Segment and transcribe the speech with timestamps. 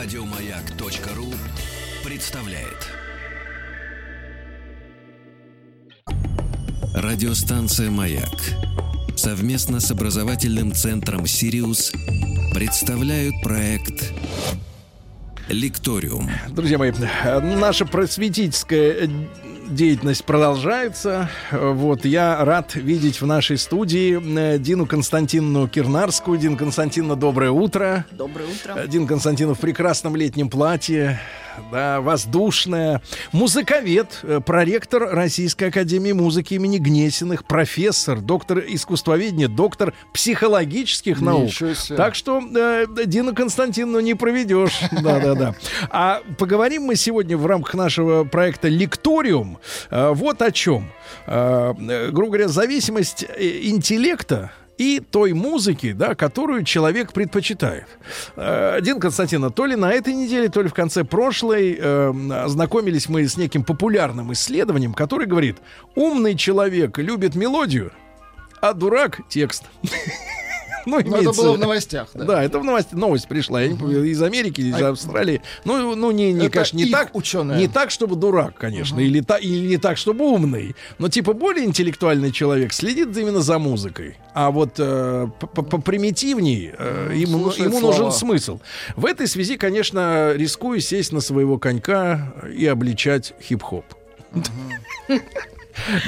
[0.00, 1.26] Радиомаяк.ру
[2.08, 2.86] представляет.
[6.94, 8.38] Радиостанция «Маяк»
[9.16, 11.92] совместно с образовательным центром «Сириус»
[12.54, 14.12] представляют проект
[15.48, 16.30] «Лекториум».
[16.50, 16.92] Друзья мои,
[17.56, 19.10] наша просветительская
[19.68, 21.30] деятельность продолжается.
[21.52, 24.18] Вот, я рад видеть в нашей студии
[24.54, 26.38] э, Дину Константиновну Кирнарскую.
[26.38, 28.04] Дина Константиновна, доброе утро.
[28.10, 28.86] Доброе утро.
[28.86, 31.20] Дин Константинов в прекрасном летнем платье
[31.70, 33.02] да, воздушная.
[33.32, 41.50] Музыковед, э, проректор Российской Академии Музыки имени Гнесиных, профессор, доктор искусствоведения, доктор психологических наук.
[41.96, 44.80] Так что э, Дина Константиновну не проведешь.
[44.92, 45.54] Да-да-да.
[45.90, 49.57] А поговорим мы сегодня в рамках нашего проекта «Лекториум»
[49.90, 50.90] э, вот о чем.
[51.26, 51.72] Э,
[52.10, 57.86] грубо говоря, зависимость э, интеллекта и той музыки, да, которую человек предпочитает.
[58.36, 62.12] Дин Константина, то ли на этой неделе, то ли в конце прошлой э,
[62.44, 65.56] ознакомились мы с неким популярным исследованием, который говорит,
[65.96, 67.90] умный человек любит мелодию,
[68.60, 69.64] а дурак— текст.
[70.88, 72.24] Ну, Но это было в новостях, да?
[72.24, 73.60] Да, это в новости, новость пришла.
[73.62, 74.90] Я не помню, из Америки, из а...
[74.90, 75.42] Австралии.
[75.64, 77.58] Ну, ну не, не конечно, не так, ученые.
[77.58, 79.04] не так, чтобы дурак, конечно, угу.
[79.04, 80.74] или, та, или не так, чтобы умный.
[80.98, 84.16] Но типа более интеллектуальный человек следит именно за музыкой.
[84.34, 88.60] А вот э, попримитивней э, ему, ему нужен смысл.
[88.96, 93.84] В этой связи, конечно, рискую сесть на своего конька и обличать хип-хоп.
[94.32, 95.20] Угу.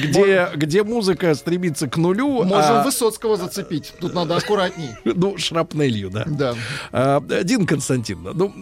[0.03, 2.45] Где, где музыка стремится к нулю.
[2.45, 2.85] Можем а...
[2.85, 3.95] Высоцкого зацепить.
[4.01, 4.91] Тут надо аккуратней.
[5.21, 6.25] Ну, шрапнелью, да.
[6.27, 6.55] Да.
[6.93, 8.55] А, Дин Константиновна, ну,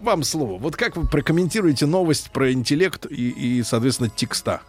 [0.00, 0.58] вам слово.
[0.58, 4.60] Вот как вы прокомментируете новость про интеллект и, и соответственно, текста?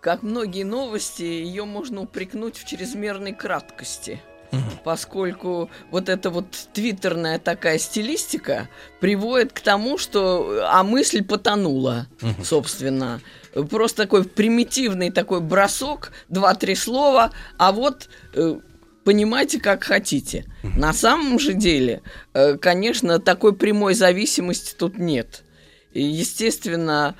[0.00, 4.20] Как многие новости, ее можно упрекнуть в чрезмерной краткости.
[4.52, 4.60] Угу.
[4.84, 8.68] Поскольку вот эта вот твиттерная такая стилистика
[9.00, 12.44] приводит к тому, что а мысль потонула, угу.
[12.44, 13.20] собственно
[13.64, 18.58] просто такой примитивный такой бросок, два-три слова, а вот э,
[19.04, 20.44] понимайте, как хотите.
[20.62, 22.02] На самом же деле,
[22.34, 25.44] э, конечно, такой прямой зависимости тут нет.
[25.92, 27.14] И, естественно,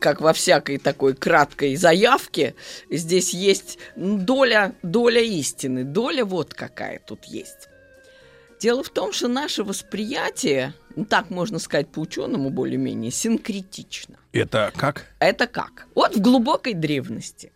[0.00, 2.54] как во всякой такой краткой заявке,
[2.90, 7.68] здесь есть доля, доля истины, доля вот какая тут есть.
[8.60, 14.16] Дело в том, что наше восприятие, ну, так можно сказать по-ученому более-менее, синкретично.
[14.32, 15.06] Это как?
[15.18, 15.86] Это как?
[15.94, 17.52] Вот в глубокой древности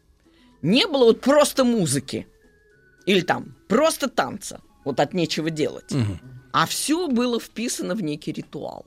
[0.63, 2.27] не было вот просто музыки
[3.07, 6.19] или там просто танца, вот от нечего делать, угу.
[6.53, 8.87] а все было вписано в некий ритуал.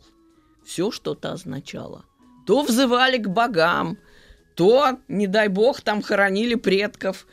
[0.66, 2.06] Все что-то означало.
[2.46, 3.98] То взывали к богам,
[4.56, 7.26] то, не дай бог, там хоронили предков,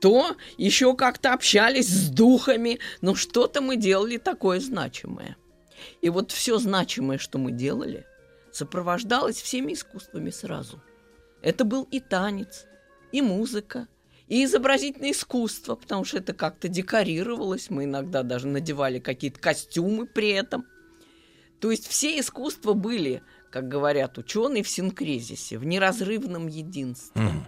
[0.00, 5.36] то еще как-то общались с духами, но что-то мы делали такое значимое.
[6.00, 8.06] И вот все значимое, что мы делали,
[8.52, 10.82] сопровождалось всеми искусствами сразу.
[11.42, 12.66] Это был и танец,
[13.12, 13.88] и музыка,
[14.28, 20.30] и изобразительное искусство, потому что это как-то декорировалось, мы иногда даже надевали какие-то костюмы при
[20.30, 20.66] этом.
[21.60, 27.22] То есть все искусства были, как говорят ученые, в синкрезисе, в неразрывном единстве.
[27.22, 27.42] Mm.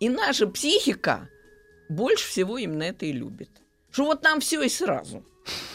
[0.00, 1.28] И наша психика
[1.88, 3.50] больше всего именно это и любит.
[3.90, 5.24] Что вот нам все и сразу.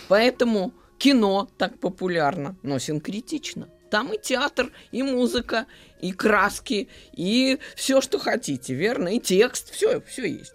[0.08, 3.70] Поэтому кино так популярно, но синкретично.
[3.90, 5.66] Там и театр, и музыка,
[6.00, 9.16] и краски, и все, что хотите, верно?
[9.16, 10.54] И текст, все, все есть.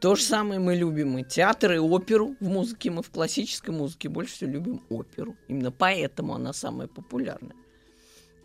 [0.00, 2.90] То же самое мы любим и театр, и оперу в музыке.
[2.90, 5.36] Мы в классической музыке больше всего любим оперу.
[5.48, 7.56] Именно поэтому она самая популярная.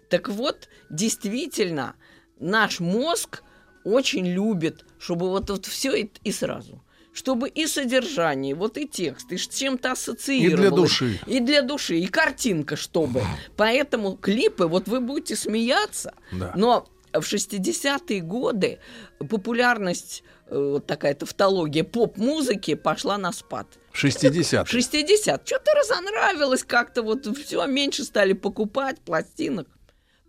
[0.10, 1.96] Так вот, действительно,
[2.40, 3.44] наш мозг
[3.84, 6.84] очень любит, чтобы вот, вот все и, и сразу.
[7.14, 10.54] Чтобы и содержание, вот и текст, и с чем-то ассоциировалось.
[10.54, 11.20] И для души.
[11.28, 13.22] И для души, и картинка, чтобы.
[13.58, 16.54] Поэтому клипы, вот вы будете смеяться, да.
[16.56, 18.80] но в 60-е годы
[19.20, 23.68] популярность, э, вот такая тавтология поп-музыки пошла на спад.
[23.92, 29.68] 60 60 Что-то разонравилось как-то, вот все меньше стали покупать пластинок,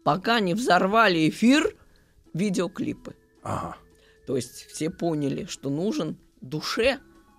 [0.03, 1.77] пока не взорвали эфир
[2.35, 3.15] видеоклипы.
[3.43, 3.77] Ага.
[4.27, 6.99] То есть все поняли, что нужен душе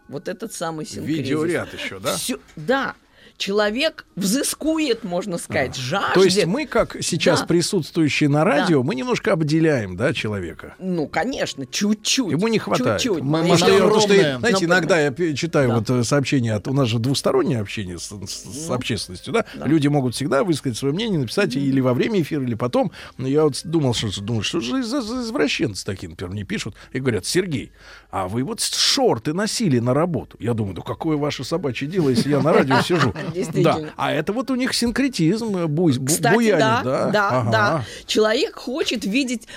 [0.10, 1.20] вот этот самый синкрезис.
[1.20, 2.16] Видеоряд еще, да?
[2.16, 2.96] Всё, да
[3.44, 6.14] человек взыскует, можно сказать, жаждет.
[6.14, 7.48] То есть мы, как сейчас да.
[7.48, 8.88] присутствующие на радио, да.
[8.88, 10.76] мы немножко обделяем, да, человека?
[10.80, 12.32] Ну, конечно, чуть-чуть.
[12.32, 13.02] Ему не хватает.
[13.02, 13.22] Чуть-чуть.
[13.22, 14.74] Мы, мы, что, потому что, знаете, Но...
[14.74, 15.76] иногда я читаю да.
[15.76, 19.44] вот э, сообщения, от, у нас же двустороннее общение с, с, ну, общественностью, да?
[19.56, 19.68] да?
[19.68, 22.94] Люди могут всегда высказать свое мнение, написать или во время эфира, или потом.
[23.18, 26.76] Но я вот думал, что, думаю, что же за, за извращенцы такие, например, мне пишут
[26.94, 27.74] и говорят, Сергей,
[28.10, 30.38] а вы вот шорты носили на работу.
[30.40, 33.14] Я думаю, да какое ваше собачье дело, если я на радио сижу.
[33.34, 33.82] действительно.
[33.82, 33.94] Да.
[33.98, 37.10] А это вот у них синкретизм, э, буй, Кстати, буянит, да, да?
[37.12, 37.52] да, Ага.
[37.52, 37.86] да.
[38.06, 39.48] Человек хочет видеть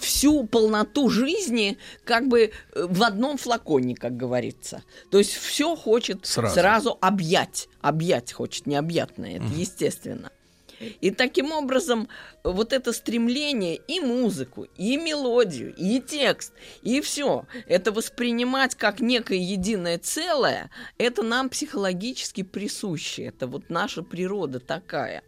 [0.00, 4.82] всю полноту жизни как бы э, в одном флаконе, как говорится.
[5.10, 6.54] То есть все хочет Сразу.
[6.54, 7.68] сразу, объять.
[7.80, 10.30] Объять хочет, необъятное, это естественно.
[11.00, 12.08] И таким образом
[12.44, 16.52] вот это стремление и музыку, и мелодию, и текст,
[16.82, 23.24] и все, это воспринимать как некое единое целое, это нам психологически присуще.
[23.24, 25.22] Это вот наша природа такая.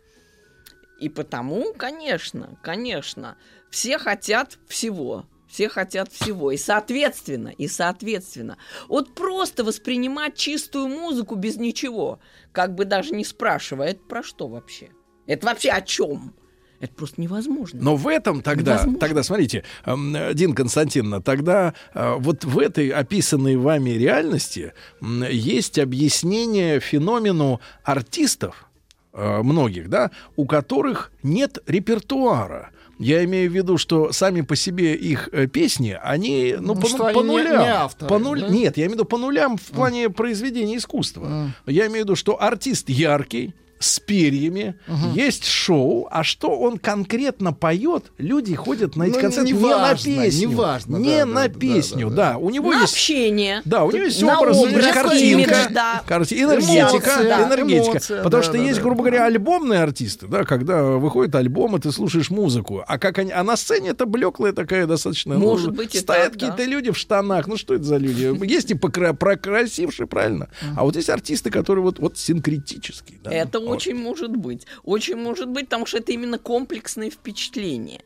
[1.00, 3.37] И потому, конечно, конечно,
[3.71, 5.27] все хотят всего.
[5.49, 6.53] Все хотят всего.
[6.53, 8.59] И соответственно, и соответственно.
[8.89, 12.21] Вот просто воспринимать чистую музыку без ничего,
[12.53, 14.91] как бы даже не спрашивая, это про что вообще?
[15.28, 16.32] Это вообще о чем?
[16.80, 17.80] Это просто невозможно.
[17.82, 19.00] Но в этом тогда, Невозможно.
[19.00, 26.78] тогда смотрите, эм, Дин Константиновна, тогда э, вот в этой описанной вами реальности есть объяснение
[26.80, 28.69] феномену артистов,
[29.12, 32.70] э, многих, да, у которых нет репертуара.
[33.00, 36.88] Я имею в виду, что сами по себе их э, песни, они, ну, Ну, по,
[36.88, 37.62] что ну, они по не- нулям.
[37.62, 38.48] не авторы, по нуль- да?
[38.48, 41.52] Нет, я имею в виду по нулям в плане произведения искусства.
[41.66, 44.75] Я имею в виду, что артист яркий, с перьями,
[45.14, 49.66] есть шоу, а что он конкретно поет, люди ходят на эти Ну, концерты не, на
[49.66, 50.48] неважно, песню.
[50.48, 52.32] неважно, не да, на да, да, песню, да, да.
[52.32, 52.38] да.
[52.38, 53.62] У него На есть общение.
[53.64, 56.02] да, у него есть На образ, образ, есть картинка, имидж, да.
[56.06, 57.90] карти- энергетика, Эмоция, энергетика.
[57.92, 58.82] эмоция, Потому да, что да, есть, да.
[58.82, 62.82] грубо говоря, альбомные артисты, да, когда выходит альбом, и ты слушаешь музыку.
[62.86, 65.38] А как они, а на сцене это блеклая такая достаточно.
[65.38, 66.48] Может ну, быть, стоят так, да.
[66.50, 67.46] какие-то люди в штанах.
[67.46, 68.32] Ну что это за люди?
[68.44, 70.48] Есть и покра- прокрасившие, правильно.
[70.76, 73.19] А вот есть артисты, которые вот вот синкретические.
[73.22, 73.30] да.
[73.32, 73.76] Это Вот.
[73.76, 74.67] очень может быть.
[74.85, 78.03] Очень может быть, потому что это именно комплексное впечатление.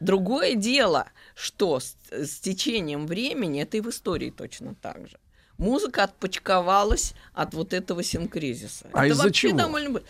[0.00, 5.18] Другое дело, что с, с течением времени, это и в истории точно так же.
[5.56, 8.88] Музыка отпочковалась от вот этого синкризиса.
[8.92, 9.56] А это из-за чего?
[9.56, 10.02] довольно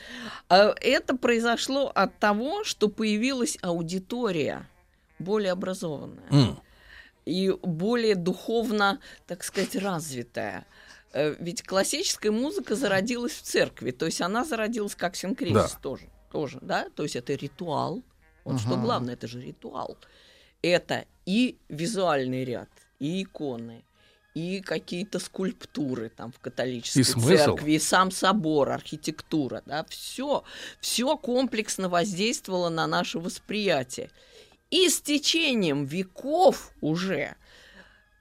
[0.49, 4.67] А, Это произошло от того, что появилась аудитория
[5.19, 6.59] более образованная М.
[7.27, 10.67] и более духовно, так сказать, развитая.
[11.15, 15.79] Э, Ведь классическая музыка зародилась в церкви, то есть она зародилась как синкризис Да.
[15.81, 18.03] тоже, тоже, да, то есть это ритуал.
[18.45, 18.83] Вот что Ага.
[18.83, 19.97] главное, это же ритуал.
[20.61, 22.69] Это и визуальный ряд,
[22.99, 23.85] и иконы,
[24.35, 27.27] и какие-то скульптуры там в католической И смысл.
[27.29, 30.43] церкви, и сам собор, архитектура, да, все,
[30.81, 34.11] все комплексно воздействовало на наше восприятие.
[34.71, 37.37] И с течением веков уже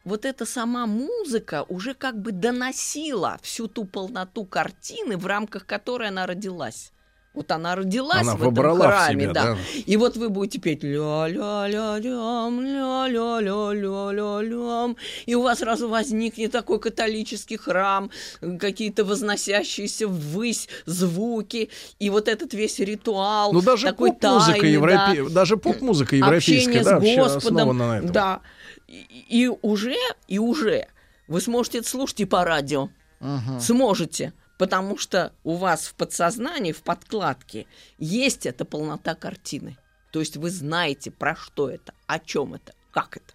[0.04, 6.10] вот эта сама музыка уже как бы доносила всю ту полноту картины, в рамках которой
[6.10, 6.92] она родилась.
[7.33, 9.44] Вот она родилась Она в этом вобрала в храме, себя, да.
[9.53, 9.57] да.
[9.88, 14.97] И вот вы будете петь ля ля ля лям ля ля ля ля ля лям
[15.25, 18.12] и у вас сразу возникнет такой католический храм,
[18.59, 25.13] какие-то возносящиеся ввысь звуки, и вот этот весь ритуал, Ну даже такой поп-музыка тайный, да
[25.13, 28.12] европе- даже поп-музыка европейская, общение да, с вообще Господом, основана на этом.
[28.12, 28.41] да.
[28.88, 29.95] И, и уже,
[30.27, 30.85] и уже
[31.27, 32.89] вы сможете это слушать и по радио.
[33.19, 33.59] Ага.
[33.59, 34.33] Сможете.
[34.58, 37.66] Потому что у вас в подсознании, в подкладке
[37.98, 39.78] есть эта полнота картины.
[40.12, 43.34] То есть вы знаете, про что это, о чем это, как это.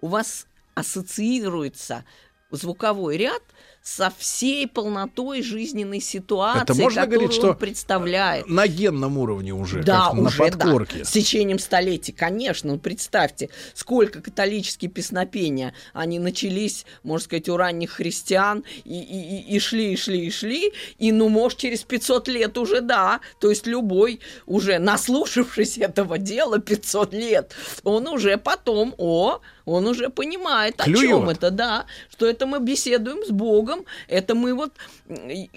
[0.00, 2.04] У вас ассоциируется
[2.50, 3.42] звуковой ряд
[3.82, 8.46] со всей полнотой жизненной ситуации, Это можно которую говорить, что он представляет.
[8.46, 10.98] На генном уровне уже, Да, как на уже, подкорке.
[10.98, 11.04] да.
[11.06, 12.72] С течением столетий, конечно.
[12.72, 19.58] Ну, представьте, сколько католические песнопения, они начались, можно сказать, у ранних христиан, и, и- и-
[19.58, 23.20] шли, и шли, и шли, и, ну, может, через 500 лет уже, да.
[23.40, 27.52] То есть любой, уже наслушавшись этого дела 500 лет,
[27.82, 31.08] он уже потом, о, он уже понимает, о Клюет.
[31.08, 33.69] чем это, да, что это мы беседуем с Богом,
[34.08, 34.72] это мы вот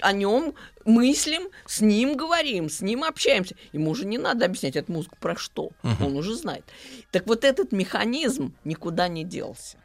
[0.02, 0.56] о нем
[0.86, 3.56] мыслим, с ним говорим, с ним общаемся.
[3.72, 6.66] Ему уже не надо объяснять эту музыку про что, он уже знает.
[7.12, 9.78] Так вот этот механизм никуда не делся.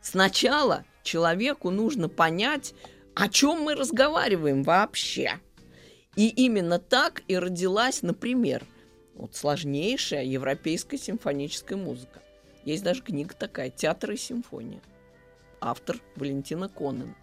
[0.00, 2.74] Сначала человеку нужно понять,
[3.14, 5.40] о чем мы разговариваем вообще.
[6.16, 8.64] И именно так и родилась, например,
[9.14, 12.22] вот сложнейшая европейская симфоническая музыка.
[12.64, 14.80] Есть даже книга такая «Театр и симфония».
[15.60, 17.14] Автор Валентина Конен.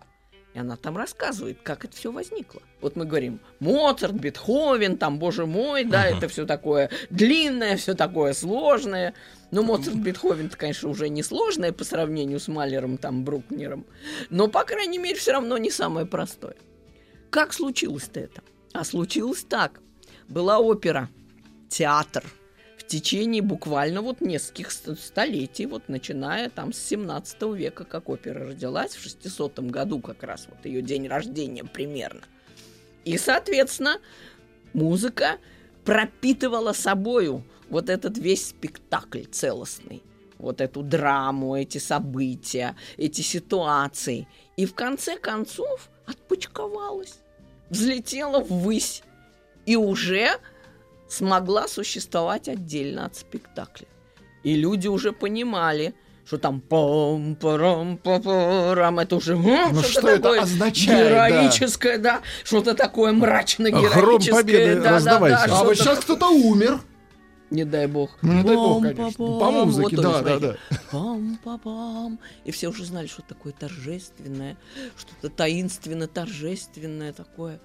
[0.59, 2.61] И она там рассказывает, как это все возникло.
[2.81, 8.33] Вот мы говорим, Моцарт, Бетховен, там, боже мой, да, это все такое длинное, все такое
[8.33, 9.13] сложное.
[9.51, 13.85] Ну, Моцарт, Бетховен, конечно, уже не сложное по сравнению с Малером, там, Брукнером.
[14.29, 16.57] Но, по крайней мере, все равно не самое простое.
[17.29, 18.41] Как случилось-то это?
[18.73, 19.79] А случилось так.
[20.27, 21.07] Была опера,
[21.69, 22.25] театр
[22.89, 28.95] течение буквально вот нескольких ст- столетий, вот начиная там с 17 века, как опера родилась,
[28.95, 32.21] в 600 году как раз, вот ее день рождения примерно.
[33.05, 33.99] И, соответственно,
[34.73, 35.37] музыка
[35.85, 40.03] пропитывала собою вот этот весь спектакль целостный.
[40.37, 44.27] Вот эту драму, эти события, эти ситуации.
[44.57, 47.19] И в конце концов отпочковалась,
[47.69, 49.03] взлетела ввысь
[49.65, 50.29] и уже
[51.09, 53.87] смогла существовать отдельно от спектакля.
[54.43, 55.93] И люди уже понимали,
[56.25, 62.21] что там пам парам парам это уже ну, что, что это означает героическое да, да
[62.43, 66.79] что-то такое мрачно героическое Хром победы да, да, да, а вот сейчас кто-то умер
[67.49, 68.11] не дай бог.
[68.21, 69.25] Ну, не дай бог, конечно.
[69.39, 70.57] По музыке, вот да, да, да.
[70.91, 72.19] Пам, пам, пам.
[72.45, 74.55] И все уже знали, что такое торжественное,
[74.95, 77.59] что-то таинственно торжественное такое.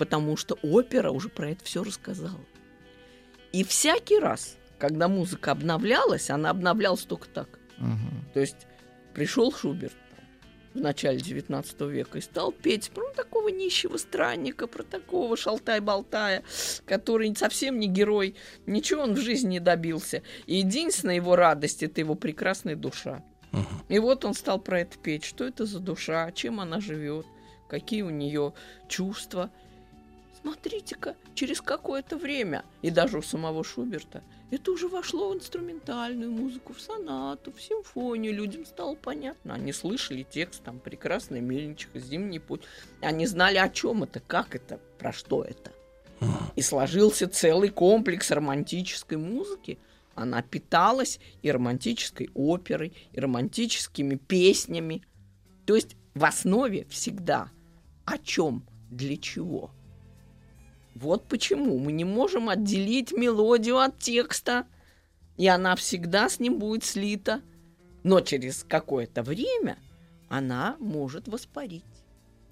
[0.00, 2.40] Потому что опера уже про это все рассказала.
[3.52, 7.58] И всякий раз, когда музыка обновлялась, она обновлялась только так.
[7.76, 8.32] Угу.
[8.32, 8.66] То есть
[9.12, 9.92] пришел Шуберт
[10.72, 16.44] в начале 19 века и стал петь про такого нищего странника, про такого шалтай-болтая,
[16.86, 20.22] который совсем не герой, ничего он в жизни не добился.
[20.46, 23.22] И единственная его радость– это его прекрасная душа.
[23.52, 23.66] Угу.
[23.90, 25.24] И вот он стал про это петь.
[25.24, 27.26] Что это за душа, чем она живет,
[27.68, 28.54] какие у нее
[28.88, 29.50] чувства.
[30.42, 36.72] Смотрите-ка, через какое-то время, и даже у самого Шуберта– это уже вошло в инструментальную музыку,
[36.72, 38.34] в сонату, в симфонию.
[38.34, 39.54] Людям стало понятно.
[39.54, 42.62] Они слышали текст, там, «Прекрасная мельничиха», «Зимний путь».
[43.00, 45.72] Они знали, о чем это, как это, про что это.
[46.56, 49.78] И сложился целый комплекс романтической музыки.
[50.14, 55.02] Она питалась и романтической оперой, и романтическими песнями.
[55.64, 57.50] То есть в основе всегда
[58.04, 59.70] о чем, для чего–
[60.94, 64.66] вот почему мы не можем отделить мелодию от текста,
[65.36, 67.40] и она всегда с ним будет слита.
[68.02, 69.78] Но через какое-то время
[70.28, 71.84] она может воспарить.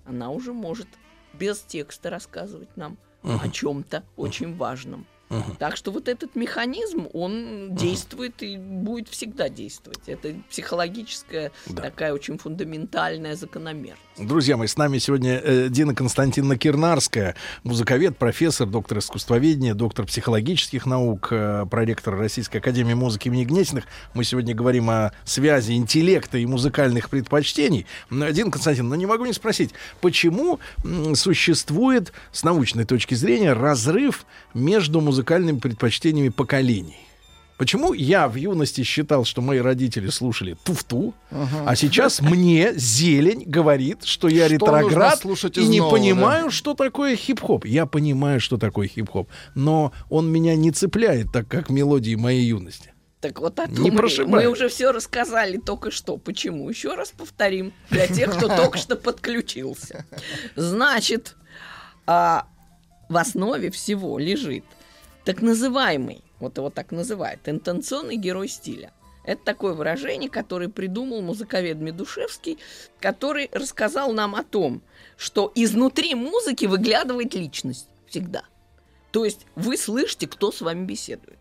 [0.05, 0.89] Она уже может
[1.35, 3.39] без текста рассказывать нам uh-huh.
[3.43, 5.07] о чем-то очень важном.
[5.31, 5.57] Угу.
[5.59, 7.77] Так что вот этот механизм, он угу.
[7.77, 10.01] действует и будет всегда действовать.
[10.07, 11.83] Это психологическая да.
[11.83, 14.03] такая очень фундаментальная закономерность.
[14.19, 20.87] Друзья мои, с нами сегодня э, Дина Константиновна Кирнарская, музыковед, профессор, доктор искусствоведения, доктор психологических
[20.87, 23.85] наук, э, проректор Российской Академии Музыки имени Гнесиных.
[24.15, 27.87] Мы сегодня говорим о связи интеллекта и музыкальных предпочтений.
[28.11, 29.71] Дина Константиновна, ну не могу не спросить,
[30.01, 30.59] почему
[31.15, 36.97] существует с научной точки зрения разрыв между музыкальными музыкальными предпочтениями поколений.
[37.57, 41.65] Почему я в юности считал, что мои родители слушали туфту, ага.
[41.67, 46.51] а сейчас мне зелень говорит, что я что ретроград и не нового, понимаю, да?
[46.53, 47.65] что такое хип-хоп.
[47.65, 52.93] Я понимаю, что такое хип-хоп, но он меня не цепляет так, как мелодии моей юности.
[53.21, 56.17] Так вот о том не мы, мы уже все рассказали только что.
[56.17, 56.71] Почему?
[56.71, 60.07] Еще раз повторим для тех, кто только что подключился.
[60.55, 61.35] Значит,
[62.07, 62.47] а,
[63.09, 64.65] в основе всего лежит
[65.29, 68.93] так называемый, вот его так называют, интенционный герой стиля.
[69.25, 72.57] Это такое выражение, которое придумал музыковед Медушевский,
[72.99, 74.81] который рассказал нам о том,
[75.19, 78.43] что изнутри музыки выглядывает личность всегда.
[79.11, 81.39] То есть вы слышите, кто с вами беседует.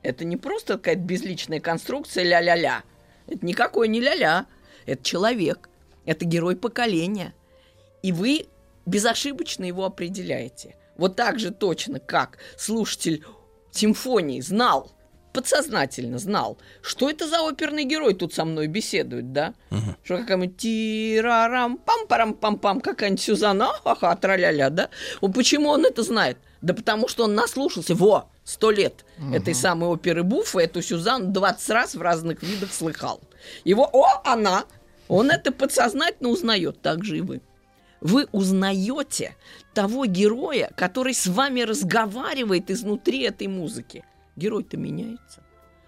[0.00, 2.84] Это не просто какая-то безличная конструкция ля-ля-ля.
[3.26, 4.46] Это никакой не ля-ля.
[4.86, 5.68] Это человек.
[6.06, 7.34] Это герой поколения.
[8.02, 8.46] И вы
[8.86, 13.24] безошибочно его определяете– вот так же точно, как слушатель
[13.70, 14.92] симфонии знал,
[15.36, 19.52] подсознательно знал, что это за оперный герой тут со мной беседует, да?
[19.70, 19.94] Uh-huh.
[20.02, 24.88] Что какая-нибудь тирарам пам парам пам пам какая-нибудь Сюзанна, ха-ха, траля-ля, да?
[25.20, 26.38] Он, почему он это знает?
[26.62, 29.36] Да потому что он наслушался, во, сто лет uh-huh.
[29.36, 33.20] этой самой оперы Буффа, эту Сюзанну 20 раз в разных видах слыхал.
[33.64, 34.64] Его, о, она!
[35.08, 37.42] Он это подсознательно узнает, так же и вы
[38.00, 39.36] вы узнаете
[39.74, 44.04] того героя, который с вами разговаривает изнутри этой музыки.
[44.36, 45.42] Герой-то меняется,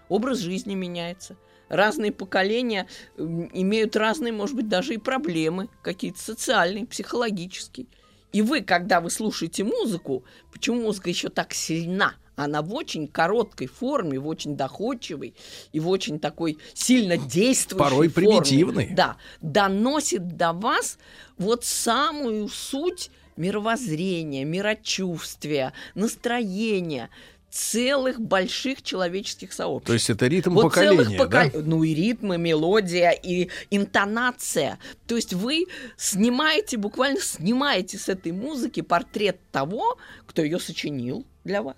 [0.07, 1.37] образ жизни меняется.
[1.69, 7.85] Разные поколения имеют разные, может быть, даже и проблемы, какие-то социальные, психологические.
[8.31, 12.15] И вы, когда вы слушаете музыку, почему музыка еще так сильна?
[12.39, 15.33] Она в очень короткой форме, в очень доходчивой
[15.73, 18.89] и в очень такой сильно действующей Порой форме, примитивной.
[18.91, 20.97] Да, доносит до вас
[21.37, 27.09] вот самую суть мировоззрения, мирочувствия, настроения,
[27.49, 29.87] целых больших человеческих сообществ.
[29.87, 31.49] То есть это ритм вот поколения, пока...
[31.49, 31.59] да?
[31.61, 34.79] Ну и ритм, и мелодия, и интонация.
[35.07, 35.65] То есть вы
[35.97, 41.75] снимаете, буквально снимаете с этой музыки портрет того, кто ее сочинил для вас.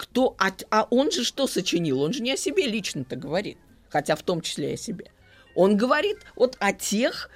[0.00, 2.00] Кто, а, а он же что сочинил?
[2.00, 3.58] Он же не о себе лично-то говорит,
[3.90, 5.10] хотя в том числе и о себе.
[5.54, 7.28] Он говорит вот о тех,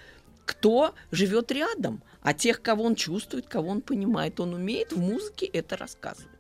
[0.46, 4.40] кто живет рядом, а тех, кого он чувствует, кого он понимает.
[4.40, 6.32] Он умеет в музыке это рассказывать.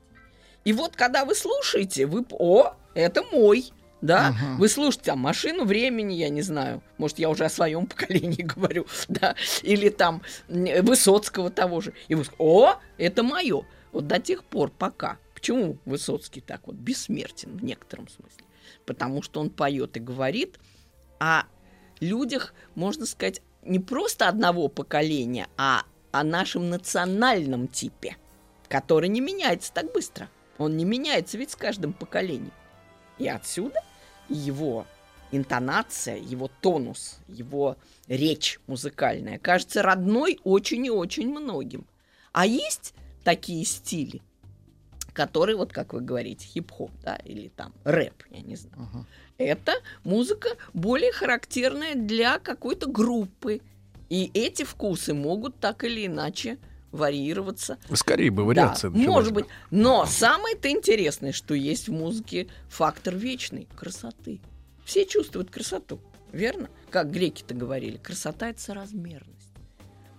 [0.64, 2.24] И вот когда вы слушаете, вы...
[2.30, 4.56] О, это мой да, uh-huh.
[4.56, 8.86] вы слушаете там машину времени, я не знаю, может, я уже о своем поколении говорю,
[9.08, 13.66] да, или там Высоцкого того же, и вы о, это мое.
[13.92, 15.18] Вот до тех пор, пока.
[15.44, 18.46] Почему Высоцкий так вот бессмертен в некотором смысле?
[18.86, 20.58] Потому что он поет и говорит
[21.20, 21.42] о
[22.00, 25.82] людях, можно сказать, не просто одного поколения, а
[26.12, 28.16] о нашем национальном типе,
[28.70, 30.30] который не меняется так быстро.
[30.56, 32.54] Он не меняется ведь с каждым поколением.
[33.18, 33.80] И отсюда
[34.30, 34.86] его
[35.30, 41.86] интонация, его тонус, его речь музыкальная кажется родной очень и очень многим.
[42.32, 44.22] А есть такие стили,
[45.14, 48.76] которые, вот как вы говорите, хип-хоп, да, или там рэп, я не знаю.
[48.76, 49.04] Uh-huh.
[49.38, 53.62] Это музыка более характерная для какой-то группы.
[54.10, 56.58] И эти вкусы могут так или иначе
[56.92, 57.78] варьироваться.
[57.94, 58.90] Скорее бы вариация.
[58.90, 59.46] Да, может быть.
[59.70, 64.40] Но самое-то интересное, что есть в музыке фактор вечной красоты.
[64.84, 65.98] Все чувствуют красоту,
[66.32, 66.68] верно?
[66.90, 69.48] Как греки-то говорили, красота– это соразмерность.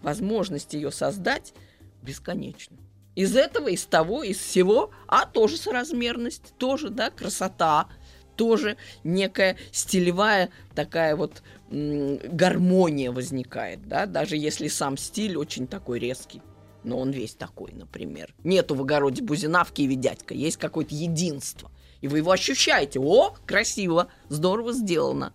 [0.01, 1.53] Возможность ее создать
[2.01, 2.77] бесконечна.
[3.15, 7.87] Из этого, из того, из всего, а тоже соразмерность, тоже, да, красота,
[8.35, 16.41] тоже некая стилевая такая вот гармония возникает, да, даже если сам стиль очень такой резкий
[16.85, 18.33] но он весь такой, например.
[18.43, 21.71] Нету в огороде бузинавки и дядька, есть какое-то единство.
[22.01, 22.99] И вы его ощущаете.
[22.99, 25.33] О, красиво, здорово сделано.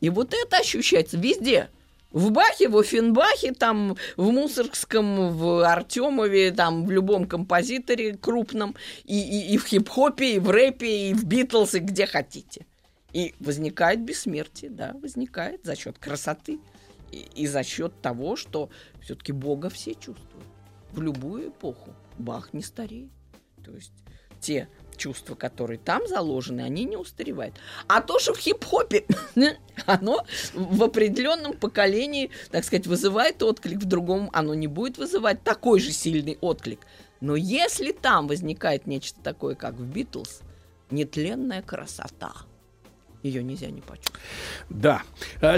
[0.00, 1.70] И вот это ощущается везде.
[2.12, 9.18] В Бахе, в Офенбахе, там, в Мусоргском, в Артемове, там, в любом композиторе крупном, и,
[9.18, 12.66] и, и в хип-хопе, и в рэпе, и в Битлз, и где хотите.
[13.12, 16.60] И возникает бессмертие, да, возникает за счет красоты
[17.10, 20.46] и, и за счет того, что все-таки Бога все чувствуют
[20.92, 21.94] в любую эпоху.
[22.18, 23.10] Бах не стареет.
[23.64, 23.92] То есть
[24.40, 27.54] те чувства, которые там заложены, они не устаревают.
[27.88, 29.04] А то, что в хип-хопе,
[29.86, 30.24] оно
[30.54, 35.92] в определенном поколении, так сказать, вызывает отклик, в другом оно не будет вызывать такой же
[35.92, 36.80] сильный отклик.
[37.20, 40.40] Но если там возникает нечто такое, как в Битлз,
[40.90, 42.32] нетленная красота–
[43.22, 44.20] ее нельзя не почувствовать.
[44.68, 45.02] Да.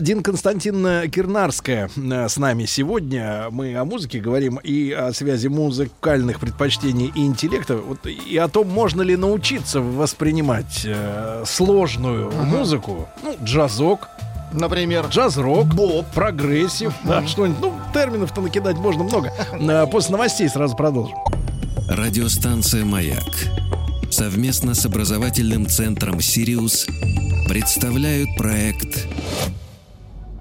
[0.01, 3.47] Дин Константиновна Кирнарская э, с нами сегодня.
[3.51, 7.77] Мы о музыке говорим и о связи музыкальных предпочтений и интеллекта.
[7.77, 12.45] Вот, и о том, можно ли научиться воспринимать э, сложную uh-huh.
[12.45, 13.09] музыку.
[13.23, 14.09] Ну, джазок,
[14.53, 17.09] Например, джаз-рок, боп, прогрессив, uh-huh.
[17.09, 17.61] да, что-нибудь.
[17.61, 19.33] Ну, терминов-то накидать можно много.
[19.53, 21.17] Э, после новостей сразу продолжим.
[21.89, 23.25] Радиостанция «Маяк»
[24.11, 26.87] совместно с образовательным центром «Сириус»
[27.49, 29.07] представляют проект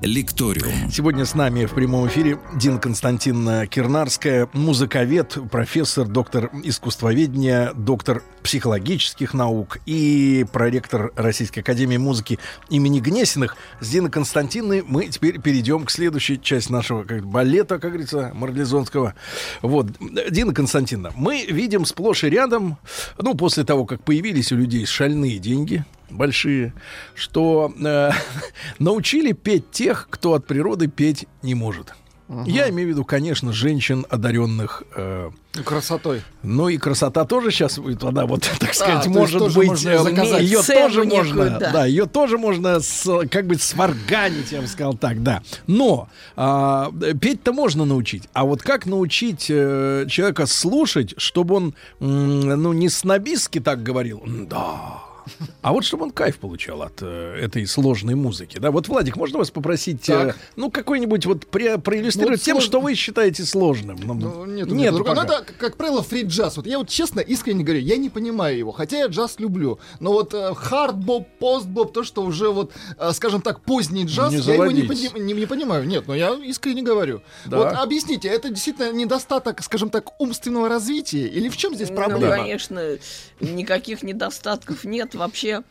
[0.02, 0.92] Лекториум.
[0.92, 9.34] Сегодня с нами в прямом эфире Дина Константиновна Кирнарская, музыковед, профессор, доктор искусствоведения, доктор психологических
[9.34, 12.38] наук и проректор Российской Академии Музыки
[12.70, 13.56] имени Гнесиных.
[13.80, 19.14] С Диной Константиновной мы теперь перейдем к следующей части нашего как, балета, как говорится, марлезонского.
[19.62, 19.88] Вот.
[20.30, 22.78] Дина Константиновна, мы видим сплошь и рядом,
[23.18, 26.74] ну, после того, как появились у людей шальные деньги, большие,
[27.16, 28.12] что э,
[28.80, 31.94] научили петь тех, кто от природы петь не может.
[32.30, 32.50] Угу.
[32.50, 35.30] Я имею в виду, конечно, женщин, одаренных э,
[35.66, 36.22] красотой.
[36.42, 40.62] Ну и красота тоже сейчас, она вот, так сказать, а, может быть, можно э, ее
[40.62, 45.22] тоже можно, да, да ее тоже можно, с, как бы сварганить, я бы сказал так,
[45.22, 45.44] да.
[45.68, 52.06] Но э, петь-то можно научить, а вот как научить э, человека слушать, чтобы он, э,
[52.06, 55.13] ну не снобистски так говорил, да
[55.62, 58.58] а вот чтобы он кайф получал от э, этой сложной музыки.
[58.58, 62.66] Да, вот, Владик, можно вас попросить, э, ну, какой-нибудь вот про, проиллюстрировать ну, тем, слож...
[62.66, 64.00] что вы считаете сложным?
[64.04, 66.58] Ну, ну, нет, нет, нет ну, это, как правило, фри-джаз.
[66.58, 69.80] Вот я вот честно, искренне говорю, я не понимаю его, хотя я джаз люблю.
[70.00, 74.40] Но вот э, хард-боб, пост-боб, то, что уже вот, э, скажем так, поздний джаз, не
[74.40, 75.86] я его не, пони- не, не понимаю.
[75.86, 77.22] Нет, но я искренне говорю.
[77.46, 77.58] Да.
[77.58, 81.28] Вот объясните, это действительно недостаток, скажем так, умственного развития?
[81.28, 82.36] Или в чем здесь ну, проблема?
[82.36, 82.98] Ну, конечно,
[83.40, 85.64] никаких недостатков нет вообще,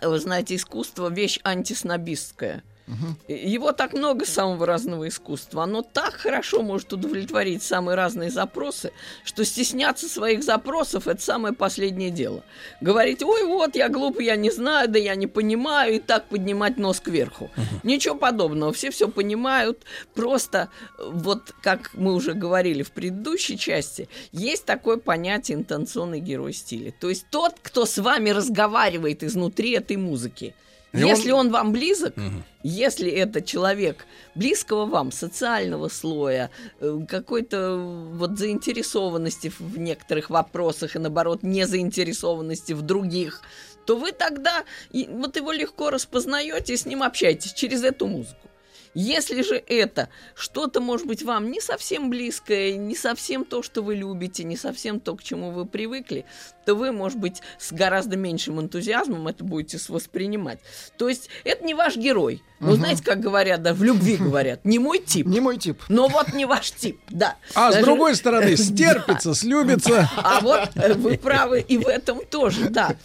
[0.00, 2.62] вы знаете, искусство вещь антиснобистская.
[2.90, 3.32] Угу.
[3.34, 5.62] Его так много самого разного искусства.
[5.62, 8.92] Оно так хорошо может удовлетворить самые разные запросы,
[9.24, 12.42] что стесняться своих запросов– это самое последнее дело.
[12.80, 16.78] Говорить, ой, вот, я глупый, я не знаю, да я не понимаю, и так поднимать
[16.78, 17.44] нос кверху.
[17.56, 17.80] Угу.
[17.84, 18.72] Ничего подобного.
[18.72, 19.84] Все все понимают.
[20.14, 26.92] Просто, вот как мы уже говорили в предыдущей части, есть такое понятие интенционный герой стиля.
[26.98, 30.54] То есть тот, кто с вами разговаривает изнутри этой музыки–
[30.92, 31.46] И если он...
[31.46, 32.42] он вам близок, угу.
[32.62, 36.50] если это человек близкого вам, социального слоя,
[36.80, 37.76] э, какой-то
[38.14, 43.42] вот заинтересованности в некоторых вопросах и, наоборот, не заинтересованности в других,
[43.86, 48.49] то вы тогда вот его легко распознаете и с ним общаетесь через эту музыку.
[48.94, 53.94] Если же это что-то, может быть, вам не совсем близкое, не совсем то, что вы
[53.94, 56.24] любите, не совсем то, к чему вы привыкли,
[56.66, 60.58] то вы, может быть, с гораздо меньшим энтузиазмом это будете воспринимать.
[60.96, 62.42] То есть это не ваш герой.
[62.58, 62.76] Ну, угу.
[62.76, 65.26] знаете, как говорят, да, в любви говорят, не мой тип.
[65.26, 65.82] Не мой тип.
[65.88, 67.36] Но вот не ваш тип, да.
[67.54, 67.82] А Даже...
[67.82, 70.10] с другой стороны, стерпится, слюбится.
[70.16, 72.96] А вот э, вы правы и в этом тоже, да.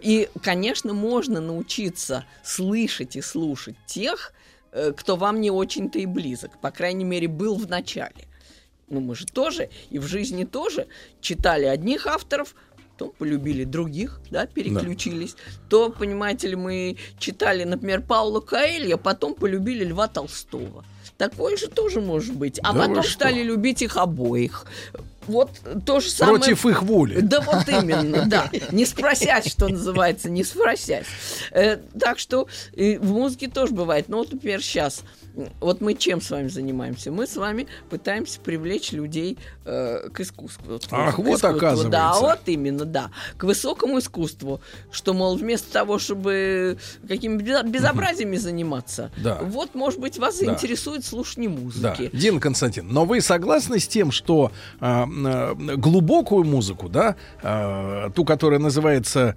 [0.00, 4.32] И, конечно, можно научиться слышать и слушать тех,
[4.96, 6.58] кто вам не очень-то и близок.
[6.60, 8.26] По крайней мере, был в начале.
[8.88, 10.86] Ну, мы же тоже, и в жизни тоже
[11.20, 12.54] читали одних авторов,
[12.92, 15.34] потом полюбили других, да, переключились.
[15.34, 15.40] Да.
[15.70, 20.84] То, понимаете ли, мы читали, например, Паула Каэлья, потом полюбили Льва Толстого.
[21.16, 22.58] Такое же тоже может быть.
[22.62, 24.66] А да потом стали любить их обоих.
[25.26, 25.50] Вот
[25.84, 26.38] то же самое.
[26.38, 27.20] Против их воли.
[27.20, 28.50] Да вот именно, да.
[28.72, 31.06] Не спросять, что называется, не спросять.
[31.50, 34.08] Э, так что э, в музыке тоже бывает.
[34.08, 35.02] Ну вот, например, сейчас
[35.60, 37.10] вот мы чем с вами занимаемся?
[37.10, 40.78] Мы с вами пытаемся привлечь людей э, к искусству.
[40.90, 41.48] Ах, к вот искусству.
[41.48, 41.88] оказывается.
[41.88, 43.10] Да, вот именно, да.
[43.36, 44.60] К высокому искусству.
[44.90, 49.38] Что, мол, вместо того, чтобы какими-то безобразиями заниматься, да.
[49.42, 50.46] вот, может быть, вас да.
[50.46, 52.10] заинтересует слушание музыки.
[52.12, 52.18] Да.
[52.18, 58.60] Дин Константин, но вы согласны с тем, что э, глубокую музыку, да, э, ту, которая
[58.60, 59.36] называется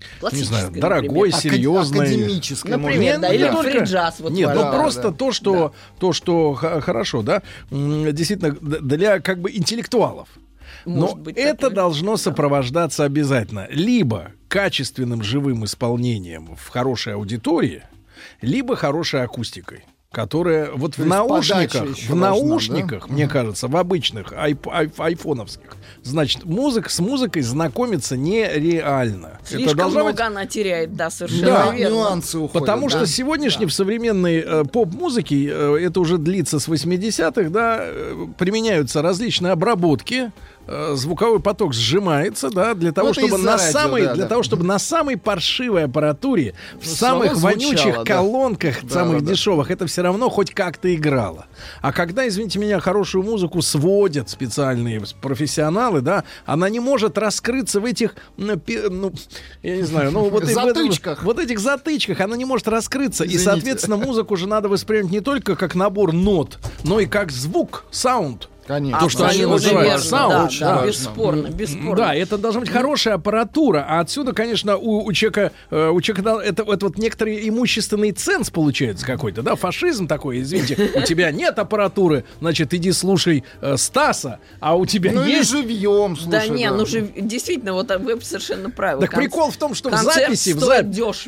[0.32, 2.00] не знаю, дорогой, серьезный.
[2.00, 3.84] Академической, например, да, или только...
[3.84, 4.16] джаз.
[4.20, 10.28] Вот Нет, ну просто то, что, то, что хорошо, да, действительно, для как бы интеллектуалов.
[10.84, 11.74] Может Но быть, это такое.
[11.74, 17.82] должно сопровождаться обязательно либо качественным живым исполнением в хорошей аудитории,
[18.40, 19.84] либо хорошей акустикой
[20.16, 23.12] которая вот То в наушниках, в наушниках, да?
[23.12, 29.38] мне кажется, в обычных айп, айп, айфоновских, значит, музыка с музыкой знакомиться нереально.
[29.44, 30.20] Слишком Это много быть...
[30.20, 31.94] она теряет, да, совершенно да, верно.
[31.94, 32.54] нюансы уходят.
[32.54, 32.96] Потому да?
[32.96, 33.70] что сегодняшний да.
[33.70, 40.32] в современной э, поп-музыке, э, это уже длится с 80-х, да, э, применяются различные обработки,
[40.66, 44.28] звуковой поток сжимается, да, для того, вот чтобы на радио, самой, да, для да.
[44.28, 48.04] того, чтобы на самой паршивой аппаратуре, в ну, самых вонючих да.
[48.04, 49.74] колонках, да, самых да, дешевых, да.
[49.74, 51.46] это все равно хоть как-то играло.
[51.80, 57.84] А когда, извините меня, хорошую музыку сводят специальные профессионалы, да, она не может раскрыться в
[57.84, 58.60] этих, ну,
[59.62, 61.22] я не знаю, ну вот затычках.
[61.22, 63.42] Вот этих затычках, она не может раскрыться, Извините.
[63.42, 67.84] и соответственно музыку же надо воспринимать не только как набор нот, но и как звук,
[67.90, 68.48] саунд.
[68.66, 69.00] Конечно.
[69.00, 70.52] То, что они называют саунд.
[70.58, 71.96] Да, да, бесспорно, бесспорно.
[71.96, 73.84] Да, это должна быть хорошая аппаратура.
[73.88, 78.50] А отсюда, конечно, у, у человека, э, у человека это, это вот некоторый имущественный ценз
[78.50, 84.40] получается какой-то, да, фашизм такой, извините, у тебя нет аппаратуры, значит, иди слушай э, Стаса,
[84.60, 85.52] а у тебя ну, есть...
[85.52, 86.30] Ну живьем, слушай.
[86.30, 89.02] Да, не, ну же, действительно, вот вы совершенно правы.
[89.02, 90.50] Так прикол в том, что в записи...
[90.50, 90.82] В за...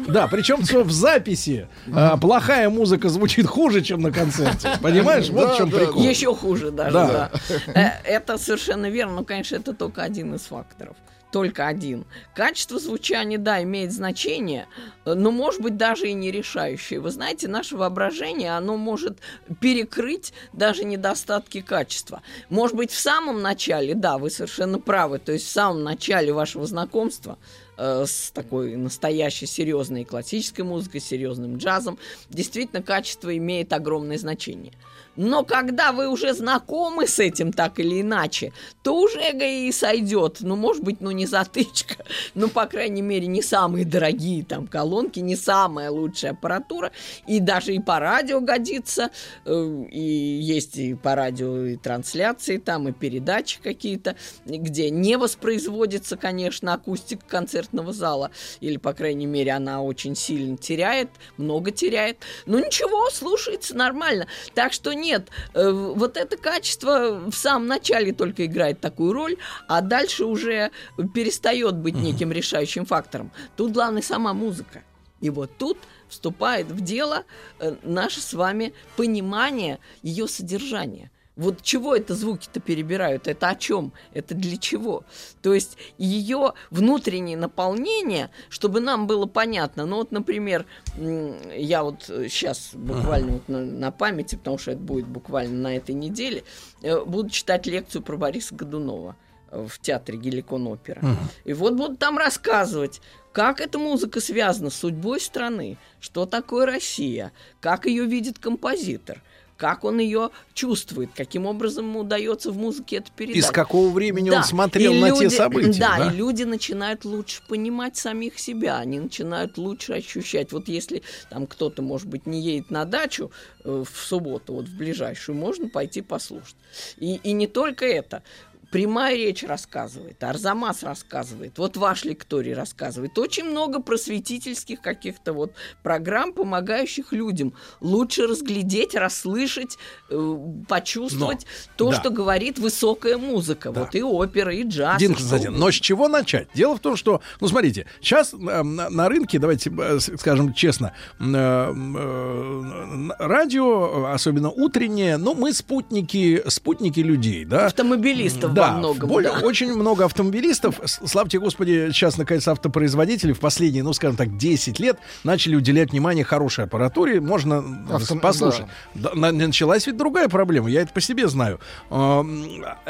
[0.09, 4.71] Да, причем в записи э, плохая музыка звучит хуже, чем на концерте.
[4.83, 5.29] Понимаешь?
[5.31, 6.03] Вот в чем прикол.
[6.03, 7.28] Еще хуже даже, да.
[7.75, 10.97] Э, это совершенно верно, но, конечно, это только один из факторов
[11.31, 12.07] только один.
[12.35, 14.67] Качество звучания, да, имеет значение,
[15.05, 17.01] но может быть даже и не решающее.
[17.01, 19.19] Вы знаете, наше воображение, оно может
[19.61, 22.23] перекрыть даже недостатки качества.
[22.49, 26.67] Может быть, в самом начале, да, вы совершенно правы, то есть в самом начале вашего
[26.67, 27.39] знакомства
[27.77, 31.99] э, с такой настоящей серьезной классической музыкой, серьезным джазом,
[32.31, 34.73] действительно качество имеет огромное значение–
[35.19, 38.53] но когда вы уже знакомы с этим так или иначе,
[38.85, 40.37] то уже и сойдет.
[40.41, 41.97] Ну, может быть, ну не затычка,
[42.35, 46.93] ну, по крайней мере, не самые дорогие там колонки, не самая лучшая аппаратура.
[47.27, 49.11] И даже и по радио годится.
[49.45, 54.15] Э, и есть и по радио и трансляции там, и передачи какие-то,
[54.47, 58.31] где не воспроизводится, конечно, акустика концертного зала.
[58.61, 62.19] Или, по крайней мере, она очень сильно теряет, много теряет.
[62.47, 64.29] Ну, ничего, слушается нормально.
[64.55, 69.37] Так что не нет, э, вот это качество в самом начале только играет такую роль,
[69.67, 70.71] а дальше уже
[71.15, 73.31] перестает быть неким решающим фактором.
[73.57, 74.83] Тут главное сама музыка.
[75.21, 77.25] И вот тут вступает в дело
[77.59, 83.29] э, наше с вами понимание ее содержания– вот чего это звуки-то перебирают?
[83.29, 83.93] Это о чем?
[84.13, 85.05] Это для чего?
[85.41, 89.87] То есть ее внутреннее наполнение, чтобы нам было понятно.
[89.87, 95.07] Ну вот, например, я вот сейчас буквально вот на, на памяти, потому что это будет
[95.07, 96.43] буквально на этой неделе,
[96.83, 99.17] э, буду читать лекцию про Бориса Годунова.
[99.51, 101.01] в театре Геликон Опера.
[101.45, 103.01] И вот будут там рассказывать,
[103.33, 109.23] как эта музыка связана с судьбой страны, что такое Россия, как ее видит композитор,
[109.59, 113.37] как он ее чувствует, каким образом ему удается в музыке это передать.
[113.37, 114.39] Из какого времени да.
[114.39, 115.81] он смотрел и на люди, те события.
[115.81, 120.53] Да, да, и люди начинают лучше понимать самих себя, они начинают лучше ощущать.
[120.53, 123.33] Вот если там кто-то, может быть, не едет на дачу
[123.65, 126.57] э, в субботу, вот в ближайшую, можно пойти послушать.
[126.99, 128.23] И, и не только это
[128.71, 133.19] прямая речь рассказывает, Арзамас рассказывает, вот ваш лекторий рассказывает.
[133.19, 135.53] Очень много просветительских каких-то вот
[135.83, 139.79] программ, помогающих людям лучше разглядеть, расслышать,
[140.11, 140.37] э,
[140.69, 142.01] почувствовать но, то, да.
[142.01, 143.71] что говорит высокая музыка.
[143.71, 143.81] Да.
[143.81, 144.99] Вот и опера, и джаз.
[144.99, 146.49] Дин Константин, но с чего начать?
[146.55, 150.93] Дело в том, что, ну смотрите, сейчас э, на, на рынке, давайте э, скажем честно,
[151.19, 157.67] э, э, радио, особенно утреннее, ну мы спутники, спутники людей, да?
[157.67, 159.09] Автомобилистов да, во многом.
[159.09, 159.47] Более, да.
[159.47, 160.81] Очень много автомобилистов.
[160.85, 166.25] Славьте Господи, сейчас, наконец, автопроизводители в последние, ну, скажем так, 10 лет начали уделять внимание
[166.25, 167.21] хорошей аппаратуре.
[167.21, 168.17] Можно Авто...
[168.17, 168.67] послушать.
[168.95, 169.11] Да.
[169.15, 170.71] Да, началась ведь другая проблема.
[170.71, 171.61] Я это по себе знаю.
[171.91, 172.23] Э,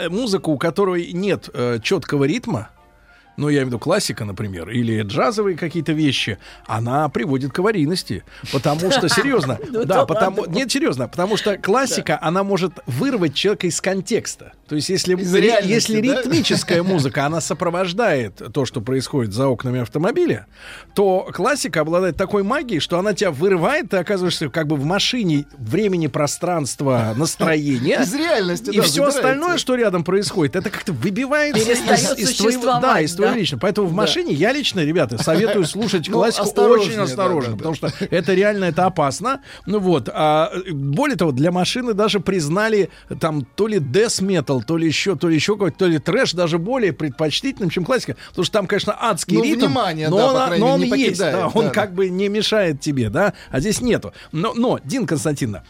[0.09, 2.71] музыка, у которой нет э, четкого ритма,
[3.39, 8.25] ну, я имею в виду классика, например, или джазовые какие-то вещи, она приводит к аварийности.
[8.53, 10.45] Потому что, серьезно, ну да, потому...
[10.47, 14.53] Нет, серьезно, потому что классика, она может вырвать человека из контекста.
[14.69, 15.17] То есть, если,
[15.65, 20.47] если ритмическая музыка, она сопровождает то, что происходит за окнами автомобиля,
[20.95, 25.47] то классика обладает такой магией, что она тебя вырывает, ты оказываешься как бы в машине
[25.57, 28.01] времени, пространства, настроения.
[28.03, 32.81] Из реальности, И все остальное, что рядом происходит, это как-то выбивается из, из твоего...
[32.81, 33.59] Да, из твоего лично.
[33.59, 38.35] Поэтому в машине я лично, ребята, советую слушать ну, классику очень осторожно, потому что это
[38.35, 39.41] реально это опасно.
[39.67, 40.09] Ну вот.
[40.13, 45.17] А, более того, для машины даже признали там то ли death metal, то ли еще,
[45.17, 48.17] то ли еще какой-то, то ли трэш даже более предпочтительным, чем классика.
[48.31, 51.19] Потому что там, конечно, адский ну, ритм, внимание, но, да, он, мере, но он есть,
[51.19, 54.13] да, он да, как бы не мешает тебе, да, а здесь нету.
[54.33, 55.65] Но, но Дин Константиновна,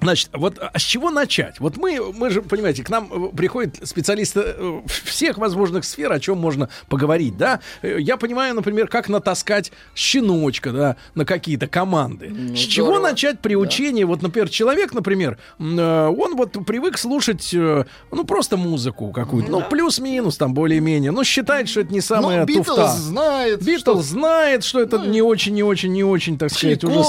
[0.00, 1.58] Значит, вот а с чего начать?
[1.58, 6.20] Вот мы, мы же, понимаете, к нам э, приходят специалисты э, всех возможных сфер, о
[6.20, 7.60] чем можно поговорить, да?
[7.82, 12.28] Э, я понимаю, например, как натаскать щеночка, да, на какие-то команды.
[12.30, 13.08] Ну, с чего здорово.
[13.08, 14.04] начать приучение?
[14.04, 14.10] Да.
[14.12, 19.66] Вот, например, человек, например, он вот привык слушать, ну, просто музыку какую-то, ну, да.
[19.66, 22.86] плюс-минус там более-менее, но считает, что это не самая ну, туфта.
[22.88, 23.64] знает.
[23.64, 24.02] Битлз что...
[24.02, 27.02] знает, что это ну, не очень, не очень, не очень, так сказать, уже...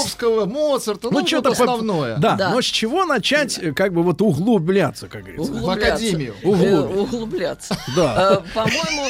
[0.46, 2.16] Моцарта, ну, ну что-то основное.
[2.16, 5.52] Да, да, но чего начать, э, как бы вот углубляться, как говорится?
[5.52, 6.34] В академию.
[6.42, 6.94] Углубляться.
[6.94, 7.78] Э, углубляться.
[7.96, 8.42] Да.
[8.44, 9.08] Э, по-моему,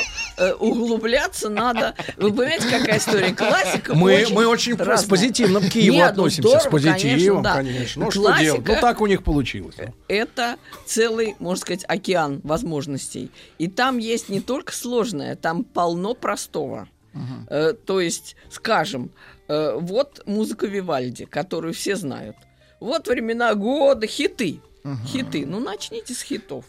[0.59, 1.94] углубляться надо.
[2.16, 3.35] Вы понимаете, какая история?
[3.35, 6.61] Классика Мы очень мы очень с позитивом к Киеву ну относимся.
[6.61, 8.05] с позитивом, конечно.
[8.05, 8.66] Ну что делать?
[8.66, 9.77] Ну так у них получилось.
[10.09, 13.31] Это целый, можно сказать, океан возможностей.
[13.59, 16.88] И там есть не только сложное, там полно простого.
[17.12, 17.73] Uh-huh.
[17.73, 19.11] То есть, скажем,
[19.49, 22.37] вот музыка Вивальди, которую все знают.
[22.80, 24.60] Вот времена года, хиты.
[24.84, 25.06] Угу.
[25.06, 25.46] Хиты.
[25.46, 26.64] Ну, начните с хитов.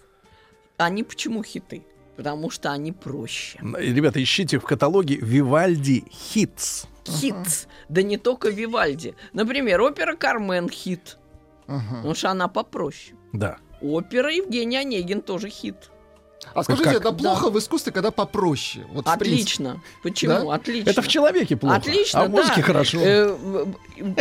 [0.78, 1.84] Они почему хиты?
[2.18, 3.58] Потому что они проще.
[3.62, 6.86] Ребята, ищите в каталоге Вивальди Хитс.
[7.08, 7.68] Хитс.
[7.90, 9.16] Да не только Вивальди.
[9.34, 11.18] Например, опера Кармен хит.
[11.68, 11.96] Угу.
[11.96, 13.16] Потому что она попроще.
[13.34, 13.58] Да.
[13.82, 15.90] Опера Евгений Онегин тоже хит.
[16.54, 17.02] А скажите, как?
[17.02, 17.50] это плохо да.
[17.52, 18.86] в искусстве, когда попроще?
[18.92, 19.82] Вот Отлично.
[20.04, 20.50] Почему?
[20.50, 20.56] Да?
[20.56, 20.90] Отлично.
[20.90, 21.76] Это в человеке плохо.
[21.76, 22.62] Отлично, а в музыке да.
[22.62, 23.00] хорошо.
[23.02, 23.66] Э,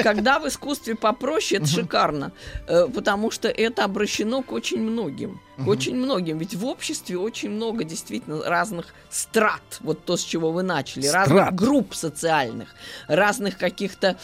[0.02, 2.32] когда в искусстве попроще, это шикарно.
[2.68, 5.40] Э, потому что это обращено к очень многим.
[5.58, 6.38] К очень многим.
[6.38, 9.60] Ведь в обществе очень много действительно разных страт.
[9.80, 11.06] Вот то, с чего вы начали.
[11.06, 11.28] Страт.
[11.28, 12.68] Разных групп социальных.
[13.08, 14.16] Разных каких-то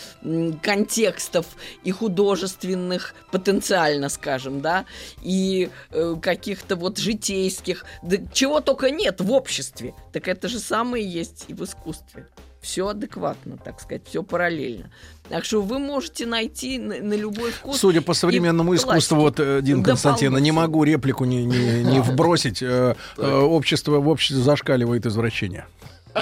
[0.62, 1.46] контекстов
[1.84, 4.86] и художественных потенциально, скажем, да.
[5.22, 9.94] И э, каких-то вот житейских да чего только нет в обществе.
[10.12, 12.26] Так это же самое есть и в искусстве.
[12.60, 14.90] Все адекватно, так сказать, все параллельно.
[15.28, 17.78] Так что вы можете найти на, на любой вкус.
[17.78, 22.62] Судя по современному искусству, вот, э, Дин Константин, не могу реплику не, не, не вбросить.
[22.62, 25.66] Э, э, общество в обществе зашкаливает извращение.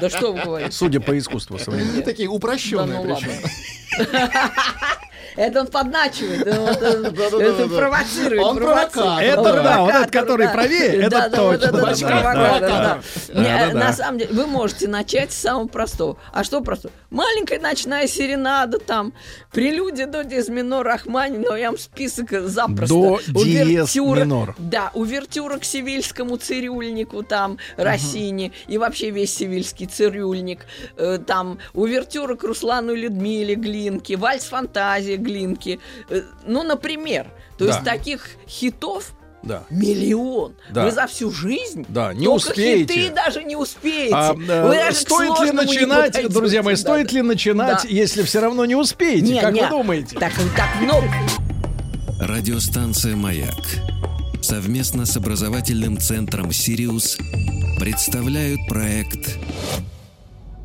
[0.00, 0.72] Да что вы говорите?
[0.72, 2.02] Судя по искусству современному.
[2.02, 3.30] Такие упрощенные ну, причем.
[5.36, 8.42] Это он подначивает, это провоцирует.
[8.42, 9.22] Он провокатор.
[9.22, 11.72] Это да, вот этот, который правее, это точно.
[13.74, 16.16] На самом деле, вы можете начать с самого простого.
[16.32, 16.94] А что простого?
[17.10, 19.12] Маленькая ночная серенада там,
[19.52, 22.94] прелюдия до диез минор Рахманинова, я вам список запросто.
[22.94, 24.54] До диез минор.
[24.58, 30.66] Да, увертюра к севильскому цирюльнику там, Россини, и вообще весь севильский цирюльник.
[30.96, 35.80] Э, там увертюра к Руслану Людмиле Глинке, вальс фантазия Глинки.
[36.08, 37.26] Э, ну, например.
[37.58, 37.72] То да.
[37.72, 39.64] есть таких хитов Да.
[39.70, 40.54] Миллион.
[40.70, 40.84] Да.
[40.84, 42.94] Вы за всю жизнь Да, не только успеете.
[42.94, 44.14] хиты даже не успеете.
[44.14, 46.34] А, Вы э, даже стоит ли не начинать, подойдете.
[46.34, 47.14] друзья мои, Да, стоит да.
[47.14, 47.88] ли начинать, Да.
[47.88, 49.32] если все равно не успеете?
[49.34, 49.62] Не, как не.
[49.62, 50.18] вы думаете?
[50.18, 51.08] Так, так много.
[52.20, 53.54] Радиостанция «Маяк»
[54.40, 57.18] совместно с образовательным центром «Сириус»
[57.80, 59.36] представляют проект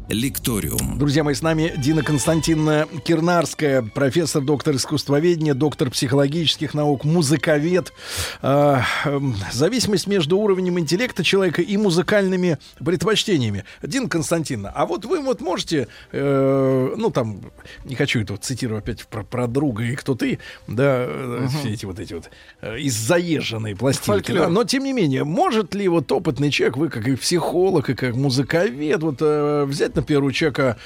[0.09, 0.97] «Лекториум».
[0.97, 7.93] Друзья мои, с нами Дина Константиновна Кирнарская, профессор, доктор искусствоведения, доктор психологических наук, музыковед.
[8.41, 13.65] Э, эм, зависимость между уровнем интеллекта человека и музыкальными предпочтениями.
[13.83, 17.41] Дина Константиновна, а вот вы вот можете, э, ну там,
[17.85, 21.69] не хочу это вот цитирую опять про, про друга и кто ты, да, э, все
[21.73, 24.31] эти вот эти вот э, из заезженной пластинки.
[24.31, 27.93] Да, но тем не менее, может ли вот опытный человек, вы как и психолог, и
[27.93, 30.77] как музыковед, вот э, взять, например, у человека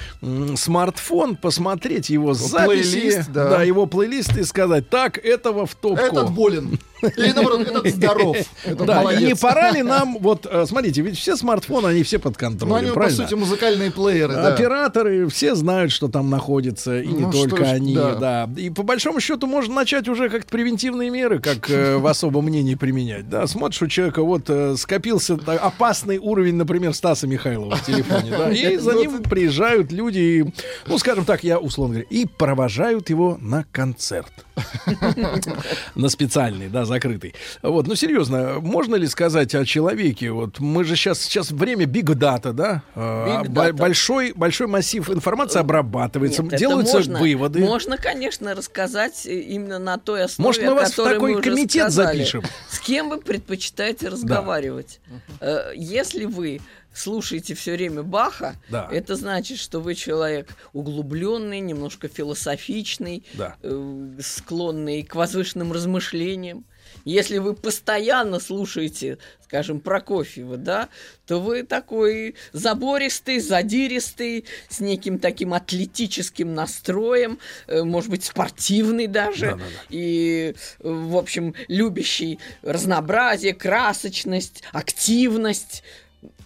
[0.56, 3.62] смартфон, посмотреть его записи, Плейлист, да.
[3.62, 6.04] его плейлист и сказать, так, этого в топку.
[6.04, 6.78] Этот болен.
[7.16, 8.36] Или наоборот, этот здоров.
[8.64, 9.22] Этот да, молодец.
[9.22, 12.76] не пора ли нам, вот, э, смотрите, ведь все смартфоны, они все под контролем, Ну,
[12.76, 14.48] они, по сути, музыкальные плееры, да.
[14.48, 18.14] Операторы все знают, что там находится, и не Ну, только ж, они, да.
[18.14, 18.50] да.
[18.56, 22.74] И по большому счету можно начать уже как-то превентивные меры, как э, в особом мнении
[22.74, 23.28] применять.
[23.28, 28.50] Да, смотришь, у человека вот э, скопился опасный уровень, например, Стаса Михайлова в телефоне, да,
[28.50, 30.44] и за ним приезжают люди, и,
[30.86, 34.32] ну, скажем так, я условно говоря, и провожают его на концерт.
[35.94, 37.34] На специальный, да, закрытый.
[37.62, 40.30] Вот, ну серьезно, можно ли сказать о человеке?
[40.30, 42.82] Вот мы же сейчас сейчас время big data, да?
[42.94, 43.72] А, Big data.
[43.72, 47.58] большой большой массив информации обрабатывается, Нет, делаются можно, выводы.
[47.60, 52.18] Можно, конечно, рассказать э, именно на той основе, Может, мы вас в такой комитет сказали.
[52.18, 52.42] запишем?
[52.70, 55.00] С кем вы предпочитаете разговаривать?
[55.40, 56.60] Э, Если вы
[56.94, 58.88] слушаете все время Баха, Да.
[58.92, 63.56] это значит, что вы человек углубленный, немножко философичный, Да.
[63.62, 66.64] э, склонный к возвышенным размышлениям.
[67.04, 70.88] Если вы постоянно слушаете, скажем, Прокофьева, да,
[71.26, 79.52] то вы такой забористый, задиристый, с неким таким атлетическим настроем, э, может быть, спортивный даже,
[79.52, 79.64] Да-да-да.
[79.90, 85.82] и, э, в общем, любящий разнообразие, красочность, активность.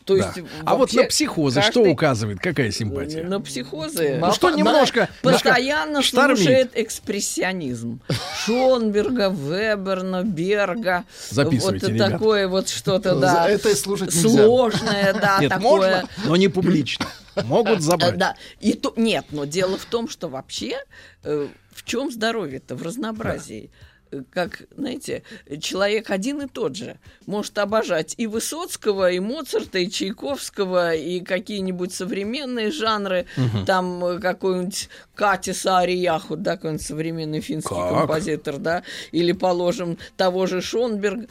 [0.09, 0.33] То Да.
[0.35, 2.41] есть, а вот на психозы что каждый- указывает?
[2.41, 3.25] Какая симпатия?
[3.25, 4.17] На психозы.
[4.19, 6.39] Ну что на- немножко Постоянно штормит.
[6.39, 8.01] слушает экспрессионизм.
[8.47, 11.05] Шонберга, Веберна, Берга.
[11.29, 12.13] Записывайте, Вот ребят.
[12.13, 13.47] такое вот что-то, да.
[13.51, 14.31] это слушать нельзя.
[14.31, 15.63] Сложное, да, Нет, такое.
[15.71, 17.07] можно, но не публично.
[17.45, 18.17] Могут Э, забрать.
[18.17, 20.79] Да, и то, нет, но дело в том, что вообще
[21.23, 23.71] э, в чем здоровье-то в разнообразии.
[23.71, 23.89] Э,
[24.31, 25.23] Как, знаете,
[25.61, 31.93] человек один и тот же может обожать и Высоцкого, и Моцарта, и Чайковского, и какие-нибудь
[31.93, 33.27] современные жанры,
[33.67, 37.91] там э, какой-нибудь Катиса Арияху, да, какой-нибудь современный финский Как?
[37.91, 41.27] композитор, да, или, положим, того же Шонберга.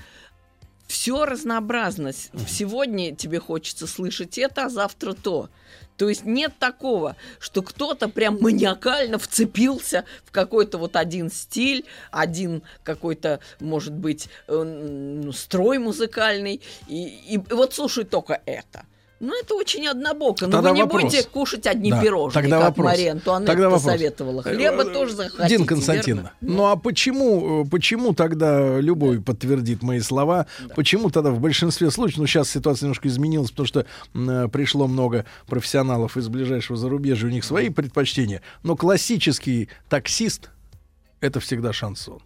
[0.87, 2.11] Все разнообразно.
[2.47, 5.49] Сегодня тебе хочется слышать это, а завтра то.
[5.97, 12.61] То есть нет такого, что кто-то прям маниакально вцепился в какой-то вот один стиль, один
[12.83, 18.85] какой-то, может быть, э, ну, строй музыкальный, и, и вот слушай только это.
[19.19, 20.45] Ну, это очень однобоко.
[20.45, 21.03] Но Тогда вы не вопрос.
[21.03, 22.85] будете кушать одни Да, пирожные, тогда как вопрос.
[22.85, 23.83] Мария Антуанетта Тогда вопрос.
[23.83, 24.43] советовала.
[24.43, 26.55] Хлеба Э, тоже захотите, Дин Константиновна, верно?
[26.55, 32.19] ну а почему, э, почему тогда, любой подтвердит мои слова, почему тогда в большинстве случаев,
[32.19, 37.31] ну сейчас ситуация немножко изменилась, потому что э, пришло много профессионалов из ближайшего зарубежья, у
[37.31, 40.49] них свои предпочтения, но классический таксист—
[41.21, 42.21] это всегда шансон.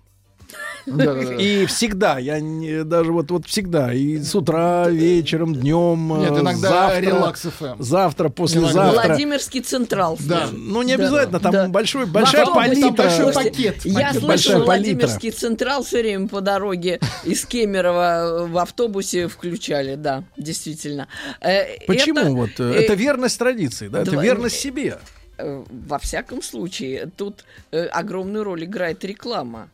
[0.85, 6.39] И всегда, я не, даже вот, вот всегда, и с утра, вечером, днем, Нет, э,
[6.41, 7.75] иногда завтра, релакс ФМ.
[7.81, 9.05] завтра, послезавтра.
[9.07, 10.17] Владимирский Централ.
[10.21, 10.47] Да.
[10.51, 11.03] Ну, не Да.
[11.03, 11.67] обязательно, там Да.
[11.67, 12.91] большой, большая автобусе палитра.
[13.03, 13.85] большой Слушайте, пакет.
[13.85, 14.59] Я палитра.
[14.59, 21.07] Владимирский Централ все время по дороге из Кемерово в автобусе включали, да, действительно.
[21.41, 22.19] Э, Почему?
[22.19, 24.01] это, вот, э, э, это верность традиции, да?
[24.01, 24.97] Это верность себе.
[25.37, 29.69] э, Во всяком случае, тут э, огромную роль играет реклама.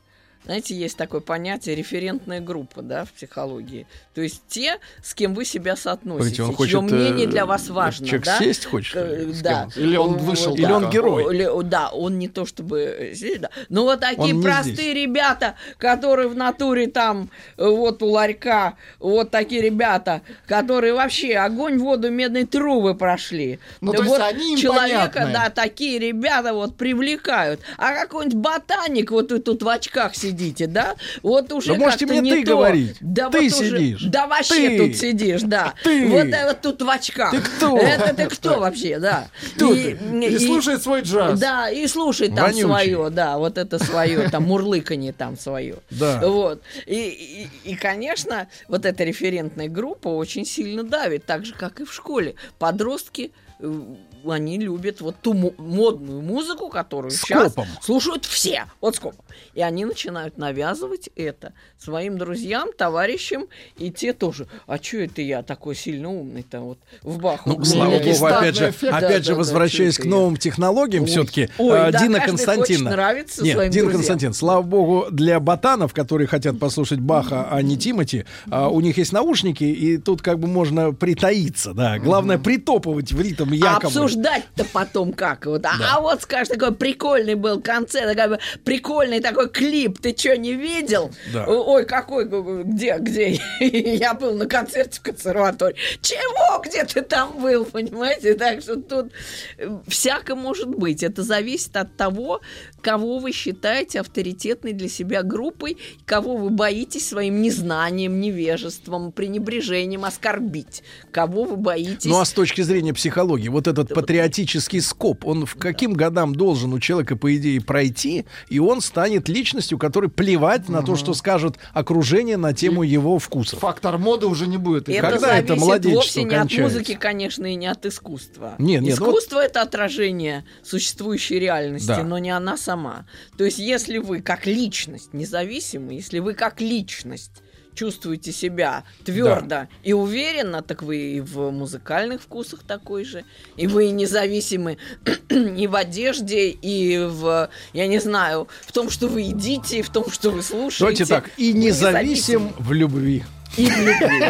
[0.48, 3.86] Знаете, есть такое понятие референтная группа, да, в психологии.
[4.16, 7.46] То есть те, с кем вы себя соотносите, Погодите, он чье хочет, мнение э, для
[7.46, 8.40] вас важно, человек да?
[8.40, 9.68] сесть хочет, Э, да.
[9.76, 10.90] Или он вышел Или он да.
[10.90, 11.36] герой?
[11.36, 13.50] Или- да, он не то чтобы э, да.
[13.68, 14.95] Но вот такие простые здесь.
[14.95, 21.78] ребята, которые в натуре там, э, вот у ларька, вот такие ребята, которые вообще огонь,
[21.78, 23.60] воду, медные трубы прошли.
[23.82, 25.34] Ну, Да то есть вот они им человека, понятны.
[25.34, 27.60] да, такие ребята вот привлекают.
[27.78, 30.96] А какой-нибудь ботаник вот и тут в очках сидит, сидите, да?
[31.24, 32.52] Вот уже да можете мне не ты то.
[32.52, 32.98] говорить.
[33.02, 33.98] Да ты вот сидишь.
[33.98, 34.78] Уже, да вообще ты.
[34.78, 35.74] тут сидишь, да.
[35.84, 36.08] Ты.
[36.08, 37.32] Вот это тут в очках.
[37.32, 37.78] Ты кто?
[37.78, 39.28] Это ты кто вообще, да.
[39.56, 39.92] Кто ты?
[39.92, 41.40] И слушает свой джаз.
[41.40, 42.62] Да, и слушай там Вонючий.
[42.62, 45.78] свое, да, вот это свое, там мурлыканье там свое.
[45.90, 46.22] Да.
[46.24, 46.62] Вот.
[46.86, 51.86] И, и, и, конечно, вот эта референтная группа очень сильно давит, так же, как и
[51.86, 52.36] в школе.
[52.60, 53.82] Подростки э,
[54.28, 58.65] они любят вот ту модную музыку, которую сейчас слушают все.
[58.82, 59.24] Вот скопом.
[59.53, 63.45] И они начинают навязывать это своим друзьям, товарищам,
[63.78, 64.47] и те тоже.
[64.65, 67.49] А что это я такой сильно умный-то вот в Баху?
[67.51, 68.93] Ну, слава богу, опять же, эффект.
[68.93, 72.30] опять Да, же, да, да, возвращаясь чё к новым технологиям, все-таки Ой, да, Дина каждый
[72.30, 72.89] Константиновна.
[72.89, 73.99] хочет нравиться Нет, своим Дина друзьям.
[73.99, 78.97] Константиновна, слава богу, для ботанов, которые хотят послушать Баха, а не Тимати, а, у них
[78.97, 81.99] есть наушники, и тут как бы можно притаиться, да.
[81.99, 83.93] Главное, притопывать в ритм А якобы.
[84.08, 85.45] Обсуждать-то потом как?
[85.45, 85.66] Вот.
[85.66, 90.53] А, а вот скажешь, такой прикольный был концерт, такой прикольный такой клип, ты что, не
[90.53, 91.12] видел?
[91.34, 91.45] Да.
[91.47, 92.26] Ой, какой,
[92.64, 93.39] где, где?
[93.60, 95.76] Я был на концерте в консерватории.
[96.01, 98.34] Чего, где ты там был, понимаете?
[98.36, 99.12] Так что тут
[99.58, 101.03] э, всяко может быть.
[101.03, 102.41] Это зависит от того,
[102.82, 110.84] кого вы считаете авторитетной для себя группой, кого вы боитесь своим незнанием, невежеством, пренебрежением оскорбить,
[111.12, 112.05] кого вы боитесь...
[112.05, 116.72] Ну а с точки зрения психологии, вот этот патриотический скоп, он в каким годам должен
[116.74, 121.56] у человека, по идее, пройти, и он станет личностью, которой плевать на то, что скажет
[121.74, 123.60] окружение на тему его вкусов.
[123.60, 124.88] Фактор моды уже не будет.
[124.88, 126.56] Это Когда это младенчество вовсе не кончается?
[126.68, 128.56] от музыки, конечно, и не от искусства.
[128.60, 132.04] Нет, нет, ну вот- Искусство это отражение существующей реальности, Да.
[132.04, 133.06] но не она сама.
[133.38, 137.32] То есть, если вы как личность независимы, если вы как личность
[137.78, 143.23] чувствуете себя твердо и уверенно, так вы и в музыкальных вкусах такой же,
[143.55, 144.80] и вы независимы
[145.30, 149.89] и в одежде, и в, я не знаю, в том, что вы едите, и в
[149.89, 150.80] том, что вы слушаете.
[150.80, 153.23] Давайте так, и Вы независим в любви.
[153.55, 154.25] И в любви.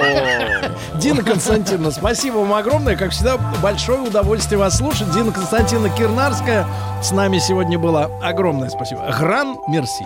[1.02, 2.96] Дина Константиновна, спасибо вам огромное.
[2.96, 5.12] Как всегда, большое удовольствие вас слушать.
[5.12, 6.68] Дина Константиновна Кирнарская
[7.02, 8.06] с нами сегодня была.
[8.22, 9.10] Огромное спасибо.
[9.18, 10.06] Гран, мерси.